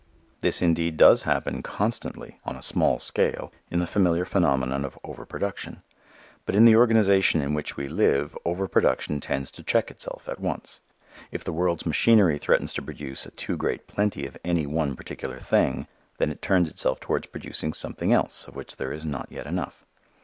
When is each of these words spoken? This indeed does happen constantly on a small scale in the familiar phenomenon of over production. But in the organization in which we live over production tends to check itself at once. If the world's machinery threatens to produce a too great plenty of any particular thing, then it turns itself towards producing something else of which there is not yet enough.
This 0.39 0.63
indeed 0.63 0.97
does 0.97 1.21
happen 1.21 1.61
constantly 1.61 2.39
on 2.43 2.55
a 2.55 2.63
small 2.63 2.97
scale 2.97 3.51
in 3.69 3.77
the 3.77 3.85
familiar 3.85 4.25
phenomenon 4.25 4.83
of 4.83 4.97
over 5.03 5.27
production. 5.27 5.83
But 6.43 6.55
in 6.55 6.65
the 6.65 6.75
organization 6.75 7.39
in 7.39 7.53
which 7.53 7.77
we 7.77 7.87
live 7.87 8.35
over 8.43 8.67
production 8.67 9.19
tends 9.21 9.51
to 9.51 9.61
check 9.63 9.91
itself 9.91 10.27
at 10.27 10.39
once. 10.39 10.79
If 11.31 11.43
the 11.43 11.53
world's 11.53 11.85
machinery 11.85 12.39
threatens 12.39 12.73
to 12.73 12.81
produce 12.81 13.27
a 13.27 13.29
too 13.29 13.55
great 13.55 13.85
plenty 13.85 14.25
of 14.25 14.39
any 14.43 14.65
particular 14.65 15.37
thing, 15.37 15.85
then 16.17 16.31
it 16.31 16.41
turns 16.41 16.67
itself 16.67 16.99
towards 16.99 17.27
producing 17.27 17.71
something 17.71 18.11
else 18.11 18.47
of 18.47 18.55
which 18.55 18.77
there 18.77 18.91
is 18.91 19.05
not 19.05 19.27
yet 19.31 19.45
enough. 19.45 19.85